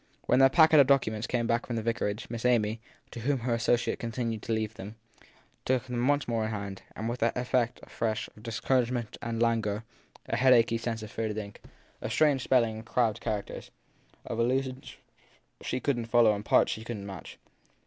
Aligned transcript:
When 0.25 0.39
their 0.39 0.49
packet 0.49 0.79
of 0.79 0.87
documents 0.87 1.27
came 1.27 1.45
back 1.45 1.67
from 1.67 1.75
the 1.75 1.83
vicarage 1.83 2.25
Miss 2.27 2.43
Amy, 2.43 2.81
to 3.11 3.19
whom 3.19 3.41
her 3.41 3.53
associate 3.53 3.99
continued 3.99 4.41
to 4.41 4.51
leave 4.51 4.73
them, 4.73 4.95
took 5.63 5.83
them 5.83 6.07
once 6.07 6.27
more 6.27 6.43
in 6.45 6.49
hand; 6.49 6.81
but 6.95 7.05
with 7.07 7.21
an 7.21 7.33
effect, 7.35 7.79
afresh, 7.83 8.27
of 8.29 8.41
discouragement 8.41 9.19
and 9.21 9.39
languor 9.39 9.83
a 10.27 10.37
headachy 10.37 10.79
sense 10.79 11.03
of 11.03 11.11
faded 11.11 11.37
ink, 11.37 11.61
of 12.01 12.11
strange 12.11 12.41
spelling 12.41 12.77
and 12.77 12.85
crabbed 12.87 13.21
characters, 13.21 13.69
of 14.25 14.39
allu 14.39 14.63
sions 14.63 14.97
she 15.61 15.79
couldn 15.79 16.05
t 16.05 16.09
follow 16.09 16.33
and 16.33 16.45
parts 16.45 16.71
she 16.71 16.83
couldn 16.83 17.03
t 17.03 17.05
match. 17.05 17.37